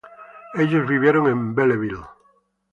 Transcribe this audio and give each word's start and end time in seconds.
Ellos 0.55 0.89
vivieron 0.89 1.27
en 1.27 1.53
Belleville. 1.53 2.05